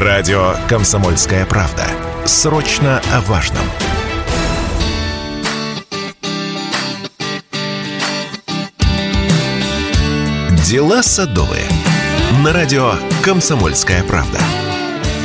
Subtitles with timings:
[0.00, 1.84] Радио «Комсомольская правда».
[2.24, 3.64] Срочно о важном.
[10.64, 11.64] Дела садовые.
[12.44, 12.92] На радио
[13.24, 14.38] «Комсомольская правда».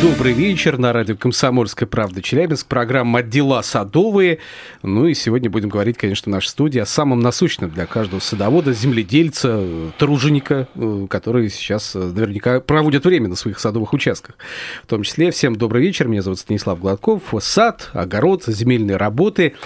[0.04, 2.67] Добрый вечер на радио «Комсомольская правда» Челябинск.
[2.67, 4.40] Программа «Дела садовые».
[4.81, 8.74] Ну и сегодня будем говорить, конечно, в нашей студии о самом насущном для каждого садовода,
[8.74, 9.63] земледельца,
[9.97, 14.36] труженика, э, который сейчас э, наверняка проводит время на своих садовых участках.
[14.83, 16.09] В том числе всем добрый вечер.
[16.09, 17.34] Меня зовут Станислав Гладков.
[17.40, 19.54] Сад, огород, земельные работы–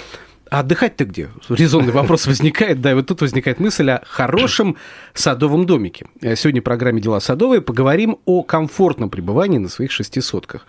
[0.49, 1.29] а отдыхать-то где?
[1.49, 4.77] Резонный вопрос возникает, да, и вот тут возникает мысль о хорошем
[5.13, 6.07] садовом домике.
[6.21, 10.65] Э, сегодня в программе «Дела садовые» поговорим о комфортном пребывании на своих шести сотках.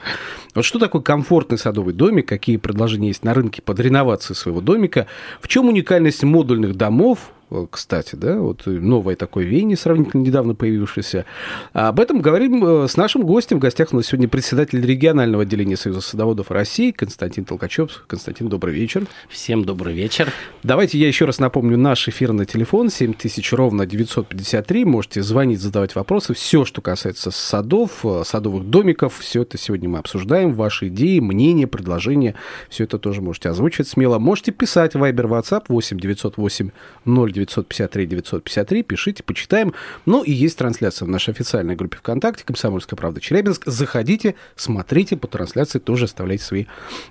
[0.54, 5.06] Вот что такое комфортный садовый домик, какие предложения есть на рынке под реновацию своего домика,
[5.40, 7.30] в чем уникальность модульных домов,
[7.70, 11.24] кстати, да, вот новое такое веяние, сравнительно недавно появившееся.
[11.72, 13.56] Об этом говорим э, с нашим гостем.
[13.56, 18.04] В гостях у нас сегодня председатель регионального отделения Союза садоводов России Константин Толкачев.
[18.06, 19.06] Константин, добрый вечер.
[19.28, 20.30] Всем добрый вечер.
[20.62, 24.84] Давайте я еще раз напомню наш эфирный телефон 7000 ровно 953.
[24.84, 26.34] Можете звонить, задавать вопросы.
[26.34, 30.52] Все, что касается садов, э, садовых домиков, все это сегодня мы обсуждаем.
[30.52, 32.34] Ваши идеи, мнения, предложения,
[32.68, 34.18] все это тоже можете озвучивать смело.
[34.18, 36.70] Можете писать Viber, WhatsApp 8 908
[37.06, 39.74] 0 953 953, пишите, почитаем.
[40.06, 43.64] Ну и есть трансляция в нашей официальной группе ВКонтакте «Комсомольская правда Челябинск».
[43.66, 46.66] Заходите, смотрите по трансляции, тоже оставляйте свои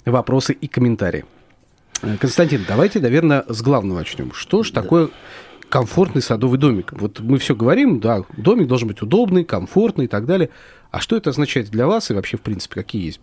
[0.05, 1.25] вопросы и комментарии.
[2.02, 4.31] Э, Константин, давайте, наверное, с главного начнем.
[4.33, 4.81] Что же да.
[4.81, 5.09] такое
[5.70, 6.94] комфортный садовый домик?
[6.94, 10.50] Вот мы все говорим, да, домик должен быть удобный, комфортный и так далее.
[10.98, 13.20] А что это означает для вас и вообще, в принципе, какие есть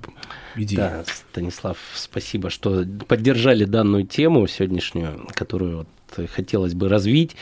[0.54, 0.76] идеи?
[0.76, 5.88] Да, Станислав, спасибо, что поддержали данную тему сегодняшнюю, которую вот
[6.34, 7.36] хотелось бы развить,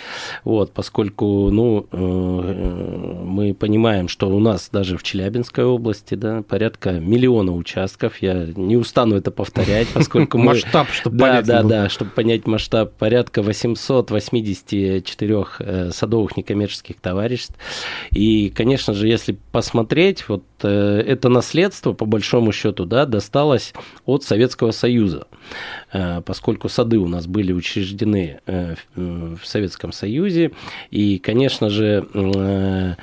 [0.45, 6.93] вот, поскольку ну, э, мы понимаем, что у нас даже в Челябинской области да, порядка
[6.93, 8.23] миллиона участков.
[8.23, 10.53] Я не устану это повторять, поскольку мы...
[10.53, 11.47] Масштаб, чтобы да, понять.
[11.47, 12.93] Да, да, чтобы понять масштаб.
[12.95, 17.55] Порядка 884 э, садовых некоммерческих товариществ.
[18.11, 23.73] И, конечно же, если посмотреть, вот э, это наследство, по большому счету, да, досталось
[24.07, 25.27] от Советского Союза.
[25.93, 30.53] Э, поскольку сады у нас были учреждены э, в Советском Союзе,
[30.91, 32.95] и, конечно же, э,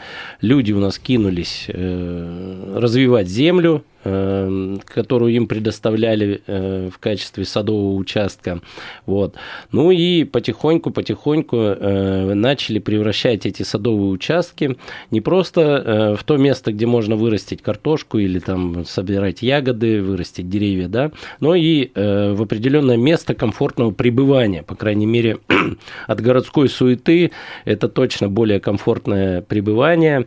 [0.42, 8.62] люди у нас кинулись развивать землю, которую им предоставляли э, в качестве садового участка.
[9.06, 9.36] Вот.
[9.72, 14.78] Ну и потихоньку-потихоньку э, начали превращать эти садовые участки
[15.12, 20.50] не просто э, в то место, где можно вырастить картошку или там собирать ягоды, вырастить
[20.50, 25.40] деревья, да, но и в определенное место комфортного пребывания, по крайней мере,
[26.08, 27.32] от городской суеты
[27.66, 30.26] это точно более комфортное пребывание.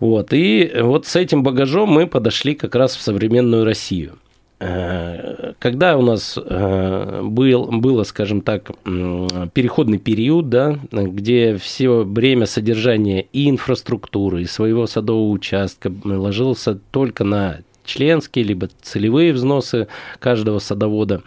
[0.00, 4.18] Вот, и вот с этим багажом мы подошли как раз в современную Россию.
[4.60, 12.46] Э, когда у нас э, был, было, скажем так, переходный период, да, где все время
[12.46, 19.88] содержания и инфраструктуры, и своего садового участка ложился только на членские, либо целевые взносы
[20.18, 21.22] каждого садовода.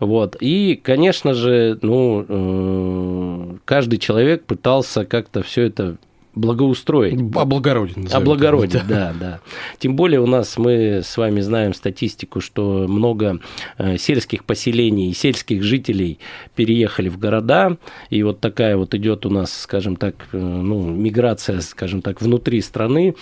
[0.00, 0.36] Вот.
[0.40, 5.96] И, конечно же, ну, э, каждый человек пытался как-то все это
[6.36, 7.14] благоустроить.
[7.34, 8.12] Облагородить.
[8.12, 9.40] Облагородить, да, да.
[9.78, 13.40] Тем более у нас мы с вами знаем статистику, что много
[13.78, 16.18] э, сельских поселений и сельских жителей
[16.54, 17.78] переехали в города,
[18.10, 22.60] и вот такая вот идет у нас, скажем так, э, ну, миграция, скажем так, внутри
[22.60, 23.14] страны.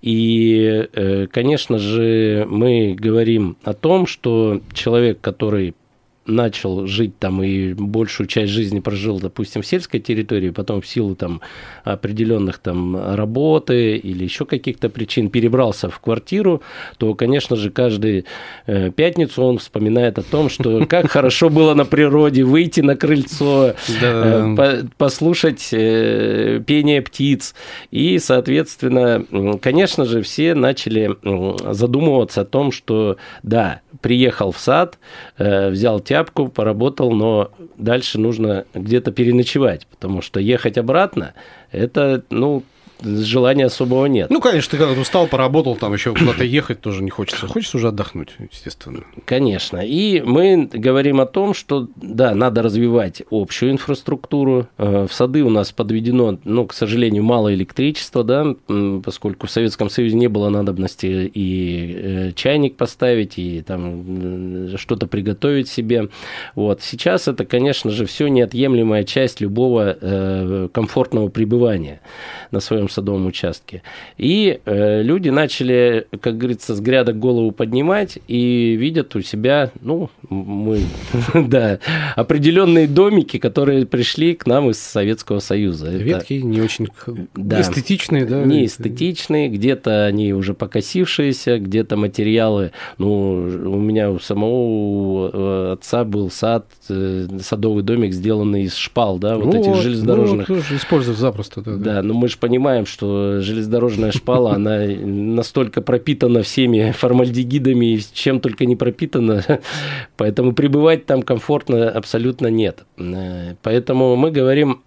[0.00, 5.74] И, э, конечно же, мы говорим о том, что человек, который
[6.30, 11.14] начал жить там и большую часть жизни прожил, допустим, в сельской территории, потом в силу
[11.14, 11.40] там
[11.84, 16.62] определенных там работы или еще каких-то причин перебрался в квартиру,
[16.98, 18.24] то, конечно же, каждую
[18.66, 23.74] э, пятницу он вспоминает о том, что как хорошо было на природе выйти на крыльцо,
[24.02, 27.54] э, послушать э, пение птиц.
[27.90, 29.24] И, соответственно,
[29.60, 31.16] конечно же, все начали
[31.72, 34.98] задумываться о том, что да, приехал в сад,
[35.38, 41.34] взял тряпку, поработал, но дальше нужно где-то переночевать, потому что ехать обратно,
[41.72, 42.62] это, ну,
[43.02, 44.30] желания особого нет.
[44.30, 47.46] Ну, конечно, ты когда устал, поработал, там еще куда-то ехать тоже не хочется.
[47.46, 49.04] Хочется уже отдохнуть, естественно.
[49.24, 49.78] Конечно.
[49.78, 54.68] И мы говорим о том, что, да, надо развивать общую инфраструктуру.
[54.78, 58.54] Э, в сады у нас подведено, ну, к сожалению, мало электричества, да,
[59.02, 65.68] поскольку в Советском Союзе не было надобности и э, чайник поставить, и там что-то приготовить
[65.68, 66.08] себе.
[66.54, 66.82] Вот.
[66.82, 72.00] Сейчас это, конечно же, все неотъемлемая часть любого э, комфортного пребывания
[72.50, 73.82] на своем садовом участке.
[74.18, 80.10] И э, люди начали, как говорится, с грядок голову поднимать и видят у себя, ну,
[80.28, 80.80] мы,
[81.34, 81.78] да,
[82.16, 85.90] определенные домики, которые пришли к нам из Советского Союза.
[85.90, 86.88] Ветки не очень
[87.34, 88.44] да, эстетичные, да?
[88.44, 96.04] Не эстетичные, где-то они уже покосившиеся, где-то материалы, ну, у меня у самого э, отца
[96.04, 100.48] был сад, э, садовый домик, сделанный из шпал, да, вот ну, этих железнодорожных.
[100.48, 100.60] Ну,
[101.14, 101.62] запросто.
[101.62, 108.02] Да, да, но мы же понимаем, что железнодорожная шпала, она настолько пропитана всеми формальдегидами и
[108.12, 109.44] чем только не пропитана,
[110.16, 112.84] поэтому пребывать там комфортно абсолютно нет.
[112.98, 114.82] Э, поэтому мы говорим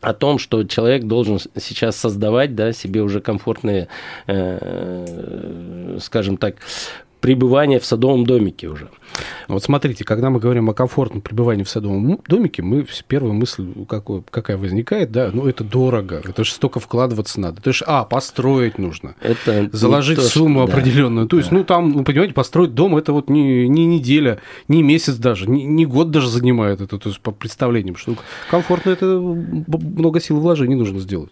[0.00, 3.88] о том, что человек должен сейчас создавать да, себе уже комфортные,
[4.26, 6.56] э, скажем так,
[7.20, 8.88] пребывание в садовом домике уже.
[9.48, 14.22] Вот смотрите, когда мы говорим о комфортном пребывании в садовом домике, мы первая мысль какой,
[14.30, 18.78] какая возникает, да, ну это дорого, это же столько вкладываться надо, это же, а, построить
[18.78, 21.56] нужно, это заложить сумму то, определенную, да, то есть, да.
[21.56, 25.64] ну там, ну понимаете, построить дом это вот не, не неделя, не месяц даже, не,
[25.64, 28.16] не год даже занимает это, то есть по представлениям, что
[28.50, 31.30] комфортно это много сил вложений нужно сделать.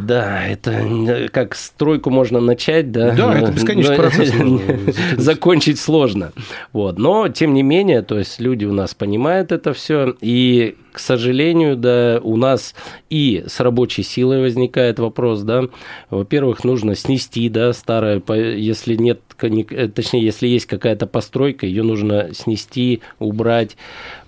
[0.00, 3.12] Да, это как стройку можно начать, да.
[3.12, 4.32] Да, это бесконечный процесс.
[5.24, 5.78] Закончить.
[5.78, 6.32] Сложно,
[6.72, 11.00] вот, но тем не менее, то есть люди у нас понимают это все, и, к
[11.00, 12.72] сожалению, да, у нас
[13.10, 15.64] и с рабочей силой возникает вопрос, да,
[16.08, 22.32] во-первых, нужно снести, да, старое, если нет, э, точнее, если есть какая-то постройка, ее нужно
[22.32, 23.76] снести, убрать,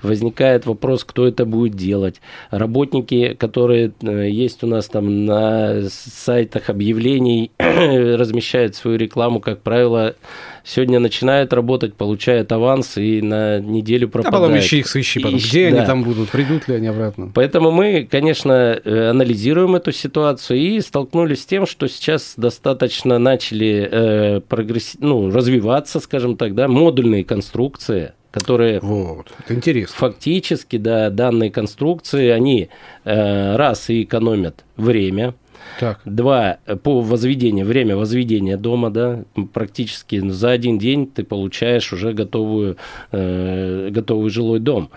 [0.03, 2.21] возникает вопрос, кто это будет делать.
[2.51, 10.17] Работники, которые э, есть у нас там на сайтах объявлений, размещают свою рекламу, как правило,
[10.65, 14.45] сегодня начинают работать, получают аванс и на неделю пропадают.
[14.45, 15.39] А потом ищи их, сыщи потом.
[15.39, 15.49] Ищ...
[15.49, 15.77] Где да.
[15.77, 17.31] они там будут, придут ли они обратно?
[17.35, 23.89] Поэтому мы, конечно, э, анализируем эту ситуацию и столкнулись с тем, что сейчас достаточно начали
[23.91, 24.97] э, прогресс...
[24.99, 29.95] ну, развиваться, скажем так, да, модульные конструкции, которые вот, это интересно.
[29.97, 32.69] фактически, да, данные конструкции, они
[33.05, 35.35] э, раз и экономят время,
[35.81, 36.01] так.
[36.05, 42.77] Два, по возведению, время возведения дома, да, практически за один день ты получаешь уже готовую,
[43.13, 44.91] э, готовый жилой дом.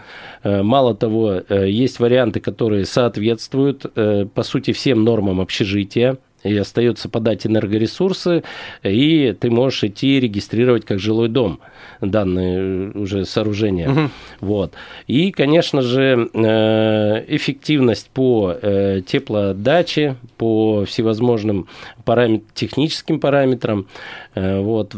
[0.44, 6.56] Э, мало того, э, есть варианты, которые соответствуют, э, по сути, всем нормам общежития, и
[6.58, 8.44] остается подать энергоресурсы,
[8.84, 11.60] и ты можешь идти регистрировать как жилой дом
[12.02, 13.90] данные уже сооружения.
[13.90, 14.00] Угу.
[14.42, 14.74] Вот.
[15.08, 21.68] И, конечно же, э, эффективность по э, теплоотдаче, по всевозможным
[22.06, 22.42] парам...
[22.54, 23.86] техническим параметрам.
[24.36, 24.96] Э, вот.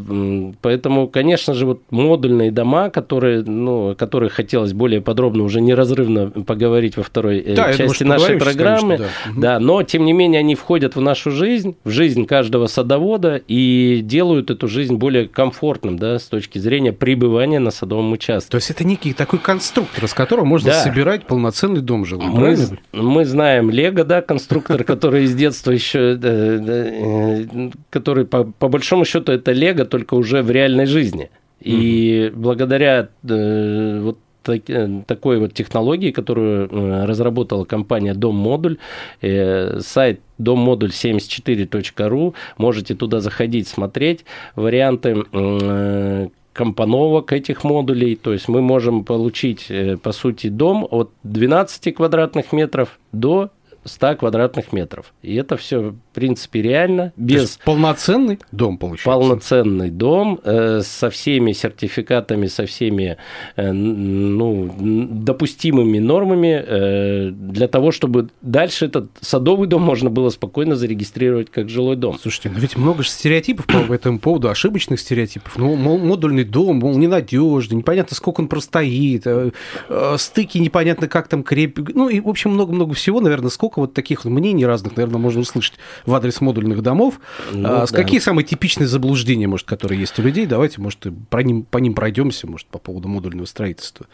[0.61, 6.29] Поэтому, конечно же, вот модульные дома, которые, ну, о которых хотелось более подробно, уже неразрывно
[6.29, 8.97] поговорить во второй да, части думаю, нашей программы.
[8.97, 9.41] Конечно, да.
[9.53, 14.01] да, но, тем не менее, они входят в нашу жизнь, в жизнь каждого садовода и
[14.03, 18.51] делают эту жизнь более комфортным да, с точки зрения пребывания на садовом участке.
[18.51, 20.83] То есть это некий такой конструктор, из которого можно да.
[20.83, 22.57] собирать полноценный дом жилой, мы,
[22.93, 29.51] Мы знаем Лего, да, конструктор, который из детства еще, э, который по, большому счету это
[29.51, 31.29] Лего, только уже в реальной жизни.
[31.59, 34.17] И благодаря э, вот
[34.47, 38.77] э, такой вот технологии, которую разработала компания Дом Модуль,
[39.21, 45.23] сайт доммодуль74.ру, можете туда заходить, смотреть варианты
[46.53, 48.15] компоновок этих модулей.
[48.15, 53.49] То есть мы можем получить, э, по сути, дом от 12 квадратных метров до
[53.83, 55.13] 100 квадратных метров.
[55.21, 57.13] И это все, в принципе, реально.
[57.15, 57.57] Без...
[57.65, 59.09] полноценный дом получается?
[59.09, 63.17] Полноценный дом э, со всеми сертификатами, со всеми
[63.55, 70.75] э, ну, допустимыми нормами э, для того, чтобы дальше этот садовый дом можно было спокойно
[70.75, 72.17] зарегистрировать как жилой дом.
[72.21, 75.57] Слушайте, но ведь много же стереотипов по этому поводу, ошибочных стереотипов.
[75.57, 79.51] Ну, мол, модульный дом, мол, ненадежный, непонятно, сколько он простоит, э,
[79.89, 81.95] э, стыки непонятно, как там крепят.
[81.95, 85.41] Ну, и, в общем, много-много всего, наверное, сколько сколько вот таких мнений разных, наверное, можно
[85.41, 85.73] услышать
[86.05, 87.19] в адрес модульных домов.
[87.51, 87.95] Ну, а, да.
[87.95, 90.45] Какие самые типичные заблуждения, может, которые есть у людей?
[90.45, 94.07] Давайте, может, про ним, по ним пройдемся, может, по поводу модульного строительства.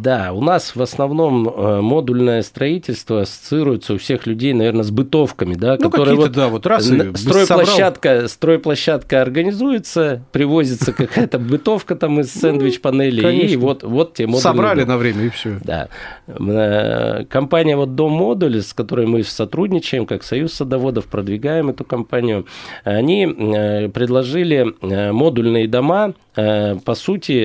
[0.00, 5.54] Да, у нас в основном э, модульное строительство ассоциируется у всех людей, наверное, с бытовками,
[5.54, 12.20] да, ну, которые вот, да, вот раз и стройплощадка, стройплощадка организуется, привозится какая-то бытовка там
[12.20, 14.42] из ну, сэндвич-панели, и вот, вот те модули.
[14.42, 15.58] Собрали на время, и все.
[15.64, 15.88] Да.
[16.26, 21.84] Э, компания вот Дом Модуль, с которой которой мы сотрудничаем, как Союз садоводов, продвигаем эту
[21.84, 22.46] компанию,
[22.84, 26.14] они э, предложили э, модульные дома.
[26.36, 27.44] Э, по сути,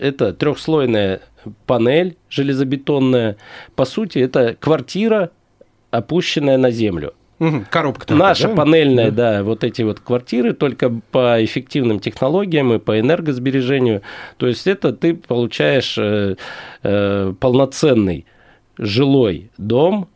[0.00, 1.20] это трехслойная
[1.66, 3.36] панель железобетонная.
[3.74, 5.30] По сути, это квартира,
[5.90, 7.12] опущенная на землю.
[7.40, 8.54] Угу, коробка такая, Наша да?
[8.54, 9.32] панельная, да.
[9.32, 14.02] да, вот эти вот квартиры только по эффективным технологиям и по энергосбережению.
[14.36, 16.36] То есть это ты получаешь э,
[16.84, 18.26] э, полноценный
[18.78, 20.08] жилой дом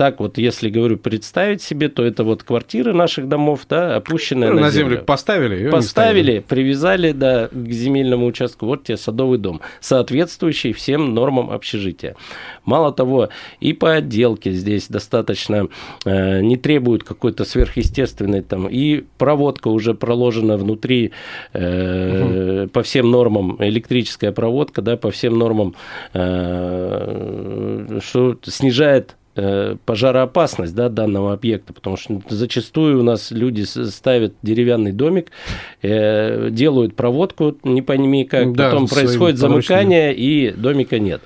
[0.00, 4.56] так вот, если, говорю, представить себе, то это вот квартиры наших домов, да, опущенные ну,
[4.56, 4.92] на, на землю.
[4.92, 5.04] землю.
[5.04, 8.64] Поставили Поставили, привязали, да, к земельному участку.
[8.64, 12.16] Вот тебе садовый дом, соответствующий всем нормам общежития.
[12.64, 13.28] Мало того,
[13.60, 15.68] и по отделке здесь достаточно
[16.06, 21.12] э, не требует какой-то сверхъестественной там, и проводка уже проложена внутри
[21.52, 22.70] э, угу.
[22.70, 25.74] по всем нормам, электрическая проводка, да, по всем нормам,
[26.14, 29.16] э, что снижает
[29.84, 35.30] пожароопасность да, данного объекта, потому что зачастую у нас люди ставят деревянный домик,
[35.82, 41.22] э, делают проводку, не пойми как, да, потом происходит замыкание и домика нет.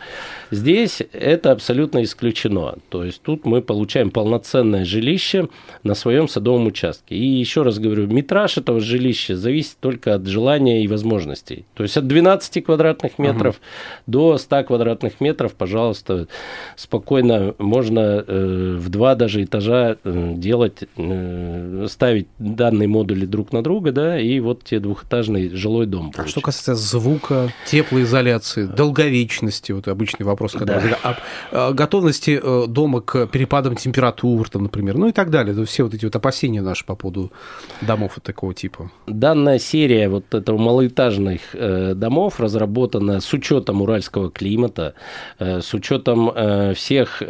[0.50, 2.76] Здесь это абсолютно исключено.
[2.88, 5.48] То есть тут мы получаем полноценное жилище
[5.82, 7.14] на своем садовом участке.
[7.14, 11.64] И еще раз говорю, метраж этого жилища зависит только от желания и возможностей.
[11.74, 13.62] То есть от 12 квадратных метров угу.
[14.06, 16.28] до 100 квадратных метров, пожалуйста,
[16.76, 23.62] спокойно можно э, в два даже этажа э, делать, э, ставить данные модули друг на
[23.62, 26.12] друга, да, и вот тебе двухэтажный жилой дом.
[26.16, 31.18] А что касается звука, теплоизоляции, долговечности, вот обычный вопрос вопрос, когда да.
[31.50, 35.64] о готовности э, дома к перепадам температур, там, например, ну и так далее.
[35.64, 37.32] Все вот эти вот опасения наши по поводу
[37.80, 38.90] домов вот такого типа.
[39.06, 44.94] Данная серия вот этого малоэтажных э, домов разработана с учетом уральского климата,
[45.38, 46.32] э, с учетом
[46.74, 47.22] всех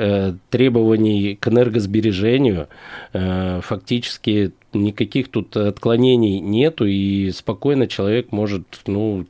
[0.51, 2.69] требований к энергосбережению.
[3.13, 9.25] Фактически никаких тут отклонений нету, и спокойно человек может, ну,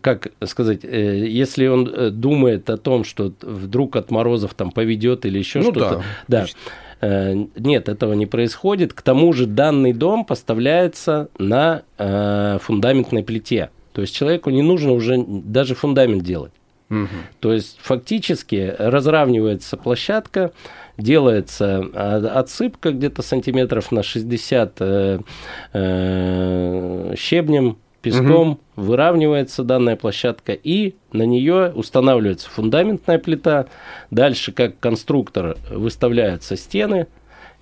[0.00, 5.26] как сказать, э, если он э, думает о том, что вдруг от морозов там поведет
[5.26, 6.46] или еще ну, что-то, да, да.
[7.00, 8.92] Э, нет, этого не происходит.
[8.92, 11.82] К тому же данный дом поставляется на
[12.60, 13.70] фундаментной плите.
[13.92, 16.52] То есть человеку не нужно уже даже фундамент делать.
[16.90, 17.08] Угу.
[17.40, 20.52] То есть фактически разравнивается площадка,
[20.98, 25.18] делается а, отсыпка где-то сантиметров на 60 э,
[25.72, 28.60] э, щебнем, песком, угу.
[28.76, 33.66] выравнивается данная площадка, и на нее устанавливается фундаментная плита.
[34.10, 37.08] Дальше, как конструктор, выставляются стены,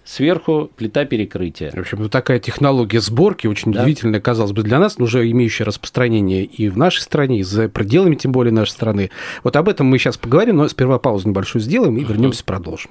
[0.04, 1.70] сверху плита перекрытия.
[1.70, 3.82] В общем, вот такая технология сборки, очень да.
[3.82, 7.68] удивительная, казалось бы, для нас, но уже имеющая распространение и в нашей стране, и за
[7.68, 9.10] пределами, тем более, нашей страны.
[9.42, 12.90] Вот об этом мы сейчас поговорим, но сперва паузу небольшую сделаем и вернемся, продолжим.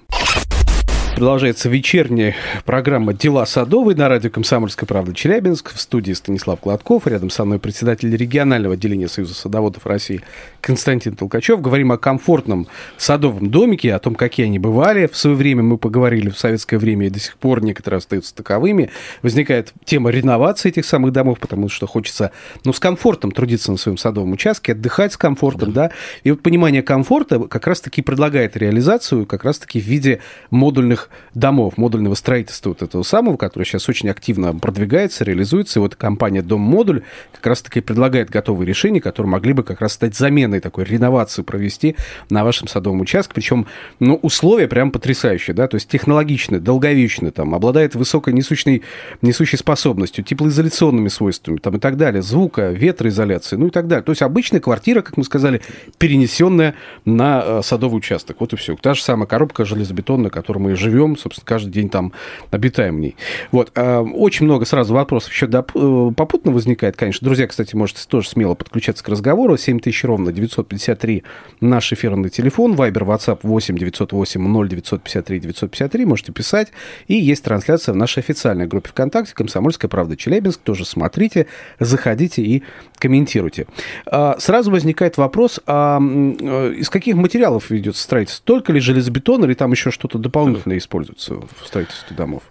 [1.15, 5.71] Продолжается вечерняя программа «Дела садовые» на радио «Комсомольская правда» Челябинск.
[5.73, 7.05] В студии Станислав Гладков.
[7.05, 10.21] Рядом со мной председатель регионального отделения Союза садоводов России
[10.59, 11.61] Константин Толкачев.
[11.61, 12.67] Говорим о комфортном
[12.97, 15.05] садовом домике, о том, какие они бывали.
[15.05, 18.89] В свое время мы поговорили в советское время, и до сих пор некоторые остаются таковыми.
[19.21, 22.31] Возникает тема реновации этих самых домов, потому что хочется
[22.65, 25.73] ну, с комфортом трудиться на своем садовом участке, отдыхать с комфортом.
[25.73, 25.83] Да.
[25.83, 25.91] Да?
[26.23, 31.77] И вот понимание комфорта как раз-таки предлагает реализацию как раз-таки в виде модульных модульных домов,
[31.77, 35.79] модульного строительства вот этого самого, которое сейчас очень активно продвигается, реализуется.
[35.79, 40.15] И вот компания Дом-модуль как раз-таки предлагает готовые решения, которые могли бы как раз стать
[40.15, 41.95] заменой такой реновации провести
[42.29, 43.33] на вашем садовом участке.
[43.33, 43.67] Причем
[43.99, 48.83] ну, условия прям потрясающие, да, то есть технологичные, долговечные, там, обладает высокой несущей,
[49.21, 54.03] несущей способностью, теплоизоляционными свойствами там, и так далее, звука, ветроизоляции, ну и так далее.
[54.03, 55.61] То есть обычная квартира, как мы сказали,
[55.97, 58.37] перенесенная на э, садовый участок.
[58.39, 58.75] Вот и все.
[58.75, 62.13] Та же самая коробка железобетонная, которую мы живем живем, собственно, каждый день там
[62.51, 63.15] обитаем в ней.
[63.51, 63.71] Вот.
[63.75, 67.25] А, очень много сразу вопросов еще э, попутно возникает, конечно.
[67.25, 69.57] Друзья, кстати, можете тоже смело подключаться к разговору.
[69.57, 71.23] 7000 ровно 953
[71.61, 72.75] наш эфирный телефон.
[72.75, 76.05] Вайбер, WhatsApp 8 908 0953 953.
[76.05, 76.67] Можете писать.
[77.07, 80.61] И есть трансляция в нашей официальной группе ВКонтакте «Комсомольская правда Челябинск».
[80.61, 81.47] Тоже смотрите,
[81.79, 82.63] заходите и
[82.99, 83.65] комментируйте.
[84.05, 88.45] А, сразу возникает вопрос, а э, из каких материалов ведется строительство?
[88.45, 92.43] Только ли железобетон или там еще что-то дополнительное используется в строительстве домов?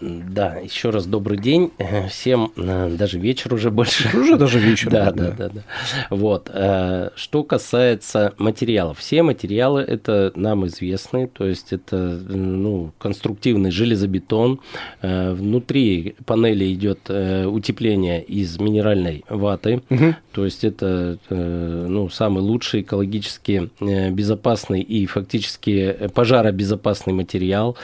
[0.00, 1.72] Да, еще раз добрый день
[2.08, 4.16] всем, э, даже вечер уже больше.
[4.16, 4.90] Уже даже вечер.
[5.00, 5.62] Да, да, да, да.
[6.10, 6.50] Вот.
[6.52, 8.98] Э, что касается материалов.
[8.98, 14.60] Все материалы это нам известны, то есть это ну, конструктивный железобетон.
[15.02, 20.14] Э, внутри панели идет утепление из минеральной ваты, угу.
[20.32, 27.76] то есть это ну, самый лучший экологически безопасный и фактически пожаробезопасный материал.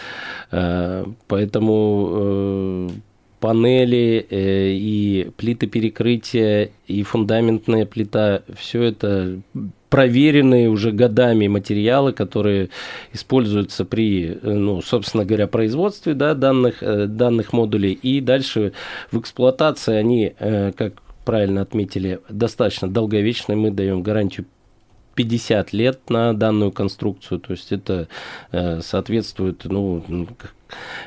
[0.51, 2.89] Поэтому Э,
[3.39, 9.41] панели э, и плиты перекрытия и фундаментная плита, все это
[9.91, 12.71] проверенные уже годами материалы, которые
[13.13, 17.93] используются при, ну, собственно говоря, производстве да, данных, данных модулей.
[17.93, 18.73] И дальше
[19.13, 20.95] в эксплуатации они, как
[21.25, 23.57] правильно отметили, достаточно долговечные.
[23.57, 24.47] Мы даем гарантию
[25.17, 28.07] 50 лет на данную конструкцию, то есть это
[28.53, 30.05] э, соответствует, ну,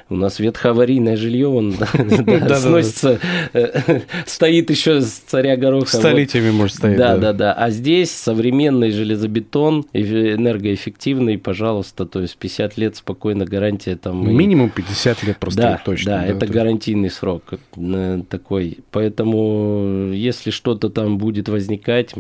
[0.09, 1.75] у нас ветхоаварийное жилье, он
[2.55, 3.19] сносится,
[3.53, 5.97] э, стоит еще с царя гороха.
[5.97, 6.97] Столетиями может стоять.
[6.97, 7.53] Да, да, да.
[7.53, 14.35] А здесь современный железобетон, энергоэффективный, пожалуйста, то есть 50 лет спокойно гарантия там.
[14.35, 16.11] Минимум 50 лет просто точно.
[16.11, 17.43] Да, это гарантийный срок
[17.75, 18.79] э, такой.
[18.91, 22.13] Поэтому, если что-то там будет возникать,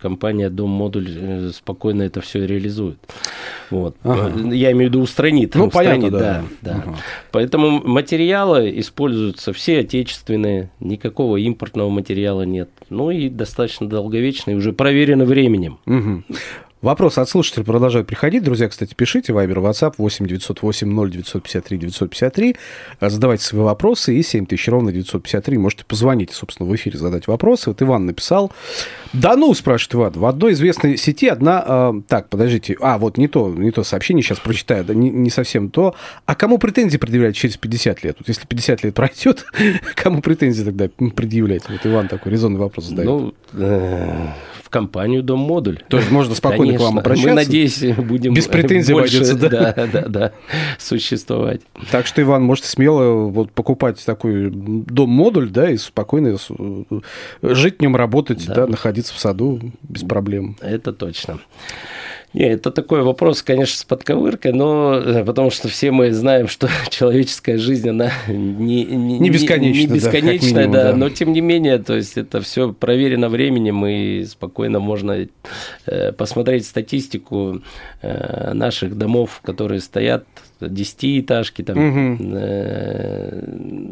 [0.00, 2.98] компания Дом Модуль э, спокойно это все реализует.
[3.70, 3.96] Вот.
[4.04, 5.54] Я имею в виду устранит.
[5.54, 6.44] Ну, понятно, да.
[6.72, 6.90] Да.
[6.90, 6.96] Угу.
[7.32, 12.70] Поэтому материалы используются все отечественные, никакого импортного материала нет.
[12.90, 15.78] Ну и достаточно долговечные, уже проверены временем.
[15.86, 16.24] Угу.
[16.82, 18.42] Вопросы от слушателей продолжают приходить.
[18.42, 19.32] Друзья, кстати, пишите.
[19.32, 22.56] Вайбер, WhatsApp 8 908 0 953 953.
[23.00, 24.16] Задавайте свои вопросы.
[24.16, 25.58] И 7000 ровно 953.
[25.58, 27.70] Можете позвонить, собственно, в эфире задать вопросы.
[27.70, 28.50] Вот Иван написал.
[29.12, 30.22] Да ну, спрашивает Иван.
[30.22, 31.64] В одной известной сети одна...
[31.64, 32.76] Э, так, подождите.
[32.80, 34.24] А, вот не то, не то сообщение.
[34.24, 34.84] Сейчас прочитаю.
[34.84, 35.94] Да не, не совсем то.
[36.26, 38.16] А кому претензии предъявлять через 50 лет?
[38.18, 39.46] Вот если 50 лет пройдет,
[39.94, 41.62] кому претензии тогда предъявлять?
[41.68, 43.08] Вот Иван такой резонный вопрос задает.
[43.08, 44.26] Ну, э,
[44.72, 45.80] компанию Дом Модуль.
[45.88, 46.86] То есть можно спокойно Конечно.
[46.86, 47.28] к вам обращаться?
[47.28, 49.72] Мы, надеюсь, будем Без претензий больше, обойдется, да?
[49.72, 50.32] Да, да, да,
[50.78, 51.60] существовать.
[51.90, 56.36] Так что, Иван, можете смело вот покупать такой дом-модуль, да, и спокойно
[57.42, 58.54] жить в нем, работать, да.
[58.54, 60.56] да, находиться в саду без проблем.
[60.60, 61.38] Это точно.
[62.34, 66.68] Не, это такой вопрос, конечно, с подковыркой, но э, потому что все мы знаем, что
[66.88, 71.42] человеческая жизнь, она не, не, не бесконечная, не бесконечная да, да, да, но тем не
[71.42, 75.26] менее, то есть это все проверено временем, и спокойно можно
[75.86, 77.60] э, посмотреть статистику
[78.00, 80.24] э, наших домов, которые стоят
[80.60, 82.24] десятиэтажки, там, угу.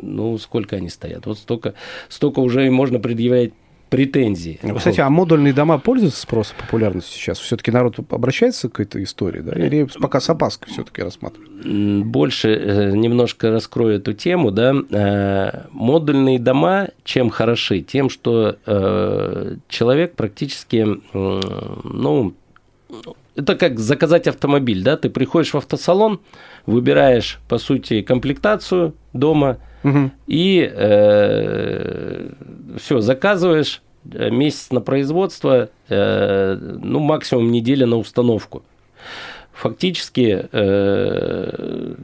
[0.02, 1.26] ну, сколько они стоят?
[1.26, 1.74] Вот столько,
[2.08, 3.52] столько уже можно предъявлять
[3.90, 4.58] претензии.
[4.62, 7.38] Ну, кстати, а модульные дома пользуются спросом, популярностью сейчас?
[7.38, 9.52] Все-таки народ обращается к этой истории, да?
[9.52, 12.06] Или пока с опаской все-таки рассматривают?
[12.06, 14.74] Больше э, немножко раскрою эту тему, да.
[14.90, 17.80] Э, модульные дома чем хороши?
[17.80, 22.34] Тем, что э, человек практически, ну,
[23.34, 24.96] это как заказать автомобиль, да?
[24.96, 26.20] Ты приходишь в автосалон,
[26.64, 30.10] выбираешь, по сути, комплектацию дома– Угу.
[30.26, 32.30] И э,
[32.80, 38.62] все, заказываешь э, месяц на производство, э, ну, максимум неделя на установку.
[39.52, 41.94] Фактически э,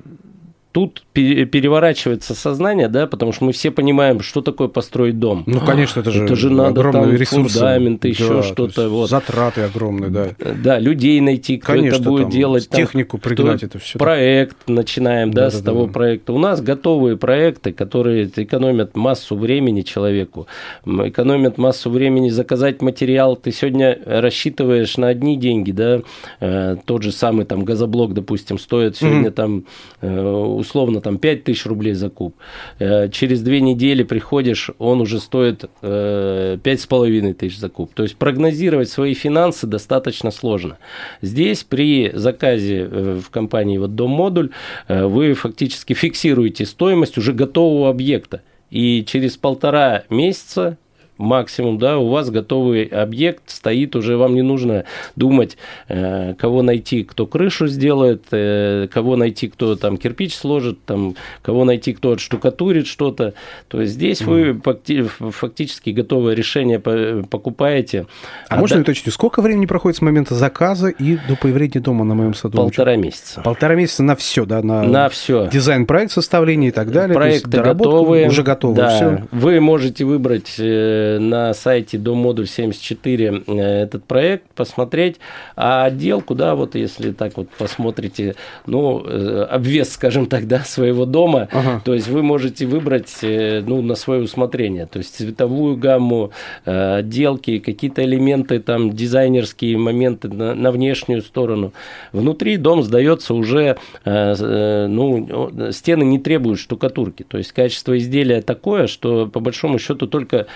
[0.77, 5.43] тут переворачивается сознание, да, потому что мы все понимаем, что такое построить дом.
[5.47, 8.91] Ну, конечно, это же, это же надо там ресурсы, фундаменты, да, еще что-то.
[8.91, 9.09] Вот.
[9.09, 10.29] Затраты огромные, да.
[10.63, 12.69] Да, людей найти, кто конечно, это будет там, делать.
[12.69, 13.99] Там, технику пригнать это все.
[13.99, 15.93] Проект начинаем, да, да с да, того да.
[15.95, 16.35] проекта.
[16.35, 20.47] У нас готовые проекты, которые экономят массу времени человеку,
[20.85, 23.35] экономят массу времени заказать материал.
[23.35, 26.03] Ты сегодня рассчитываешь на одни деньги, да,
[26.41, 29.33] э, тот же самый там газоблок, допустим, стоит сегодня mm-hmm.
[29.33, 29.65] там
[30.03, 32.35] э, условно там 5 тысяч рублей за куб.
[32.79, 37.93] Э, через две недели приходишь, он уже стоит э, пять с половиной тысяч за куб.
[37.95, 40.79] То есть прогнозировать свои финансы достаточно сложно.
[41.23, 44.51] Здесь при заказе э, в компании вот Дом Модуль
[44.89, 48.43] вы фактически фиксируете стоимость уже готового объекта.
[48.71, 50.77] И через полтора месяца
[51.19, 54.85] максимум, да, у вас готовый объект стоит, уже вам не нужно
[55.17, 55.57] думать,
[55.89, 61.65] э, кого найти, кто крышу сделает, э, кого найти, кто там кирпич сложит, там, кого
[61.65, 63.35] найти, кто отштукатурит что-то.
[63.69, 64.63] То есть здесь mm.
[64.63, 68.07] вы фактически готовое решение покупаете.
[68.49, 68.83] А, а можно да...
[68.83, 72.57] уточнить, сколько времени проходит с момента заказа и до появления дома на моем саду?
[72.59, 73.41] Полтора месяца.
[73.41, 75.49] Полтора месяца на все, да, на, на все.
[75.53, 77.15] Дизайн, проект, составление и так далее.
[77.15, 78.29] Проекты готовые.
[78.29, 78.77] Уже готовы.
[78.77, 78.89] Да.
[78.89, 79.27] Все.
[79.31, 85.17] Вы можете выбрать э, на сайте Домодуль 74 э, этот проект, посмотреть.
[85.57, 88.35] А отделку, да, вот если так вот посмотрите,
[88.67, 91.83] ну, э, обвес, скажем так, да, своего дома, ага.
[91.85, 96.31] то есть вы можете выбрать, э, ну, на свое усмотрение, то есть цветовую гамму,
[96.65, 101.73] отделки, какие-то элементы, там, дизайнерские моменты на, на внешнюю сторону.
[102.13, 109.27] Внутри дом сдается уже, ну, стены не требуют штукатурки, то есть качество изделия такое, что
[109.27, 110.47] по большому счету только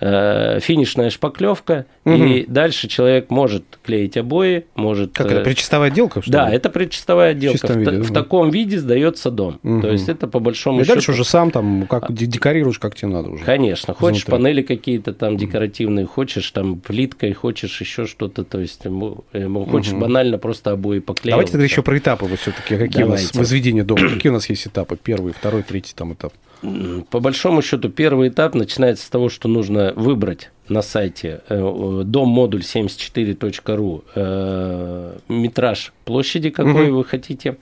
[0.00, 2.14] финишная шпаклевка, угу.
[2.14, 5.12] и дальше человек может клеить обои, может...
[5.12, 6.22] Как это, предчистовая отделка?
[6.22, 6.56] Что да, ли?
[6.56, 7.66] это предчистовая отделка.
[7.66, 9.58] В, виде, в, в таком виде сдается дом.
[9.62, 9.80] Угу.
[9.82, 10.94] То есть это по большому и счету...
[10.94, 13.44] дальше уже сам там как декорируешь, как тебе надо уже.
[13.44, 13.92] Конечно.
[13.94, 14.44] Хочешь Внутри.
[14.44, 20.00] панели какие-то там декоративные, хочешь там плиткой, хочешь еще что-то, то есть хочешь угу.
[20.00, 21.32] банально просто обои поклеить.
[21.32, 22.76] Давайте тогда еще про этапы вот все-таки.
[22.76, 23.24] Какие Давайте.
[23.24, 24.08] у нас возведения дома?
[24.08, 24.96] Какие у нас есть этапы?
[25.02, 26.32] Первый, второй, третий там этап?
[26.60, 32.62] По большому счету, первый этап начинается с того, что нужно выбрать на сайте э, дом-модуль
[32.62, 36.98] 74.ru э, метраж площади, какой угу.
[36.98, 37.58] вы хотите.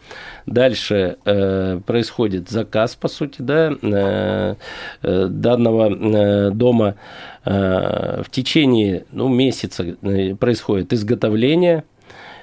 [0.46, 4.56] Дальше э, происходит заказ, по сути, да,
[5.02, 6.94] данного дома.
[7.44, 9.96] В течение ну, месяца
[10.40, 11.84] происходит изготовление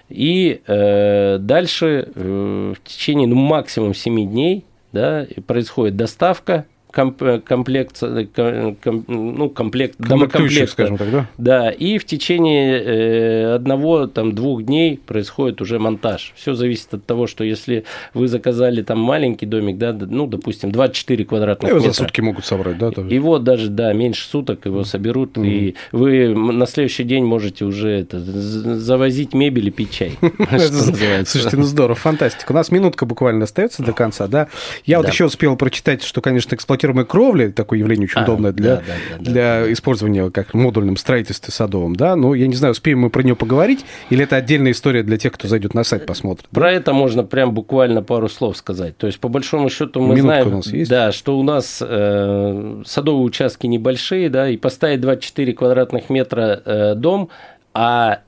[0.07, 4.63] и дальше в течение ну, максимум 7 дней
[4.93, 10.71] да, происходит доставка комплект, ком, ну, комплект, домокомплекта.
[10.71, 11.27] скажем так, да?
[11.39, 16.33] Да, и в течение э, одного, там, двух дней происходит уже монтаж.
[16.35, 21.25] Все зависит от того, что если вы заказали там маленький домик, да, ну, допустим, 24
[21.25, 21.91] квадратных его метра.
[21.91, 22.91] за сутки могут собрать, да?
[23.09, 27.89] Его даже, да, меньше суток его соберут, mm и вы на следующий день можете уже
[27.89, 30.17] это, завозить мебель и пить чай.
[31.25, 32.51] Слушайте, ну здорово, фантастика.
[32.51, 34.47] У нас минутка буквально остается до конца, да?
[34.85, 38.51] Я вот еще успел прочитать, что, конечно, эксплуатация эксплуатируемой кровли, такое явление очень а, удобное
[38.51, 39.73] для, да, да, да, для да.
[39.73, 43.35] использования как в модульном строительстве садовом, да, но я не знаю, успеем мы про нее
[43.35, 46.47] поговорить, или это отдельная история для тех, кто зайдет на сайт, посмотрит?
[46.49, 48.97] Про это можно прям буквально пару слов сказать.
[48.97, 50.89] То есть, по большому счету, мы Минутка знаем, у нас есть?
[50.89, 56.95] Да, что у нас э, садовые участки небольшие, да, и поставить 24 квадратных метра э,
[56.95, 57.29] дом,
[57.73, 58.19] а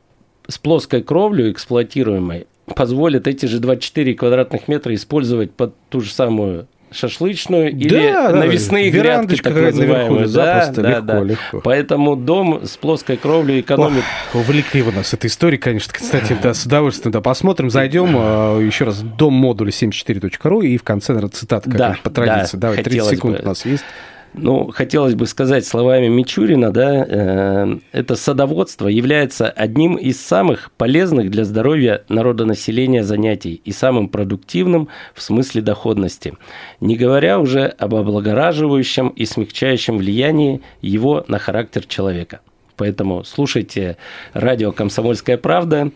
[0.48, 6.68] с плоской кровлей эксплуатируемой позволит эти же 24 квадратных метра использовать под ту же самую
[6.91, 10.28] шашлычную или да, навесные грядки, так называемые.
[10.28, 11.24] Да, да, легко, да.
[11.24, 11.62] легко.
[11.62, 14.04] Поэтому дом с плоской кровлей экономит.
[14.34, 15.93] Ох, увлекли вы нас этой историей, конечно.
[15.93, 17.69] Кстати, да, с удовольствием да, посмотрим.
[17.69, 22.10] Зайдем а, еще раз дом модуля 74.ru и в конце, наверное, цитата, как да, по
[22.10, 22.58] традиции.
[22.58, 23.43] Да, Давай, 30 секунд бы.
[23.43, 23.84] у нас есть.
[24.38, 31.32] Ну, хотелось бы сказать словами Мичурина, да, э, это садоводство является одним из самых полезных
[31.32, 36.34] для здоровья народонаселения занятий и самым продуктивным в смысле доходности,
[36.82, 42.41] не говоря уже об облагораживающем и смягчающем влиянии его на характер человека.
[42.76, 43.95] Поэтому слушайте
[44.34, 45.91] радио «Комсомольская правда»,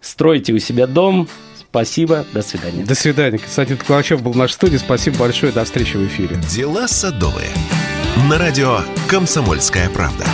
[0.00, 1.26] стройте у себя дом,
[1.70, 2.84] Спасибо, до свидания.
[2.84, 3.38] До свидания.
[3.38, 4.76] Константин Ткачев был в нашей студии.
[4.76, 6.36] Спасибо большое, до встречи в эфире.
[6.50, 7.50] Дела садовые.
[8.28, 10.26] На радио «Комсомольская правда».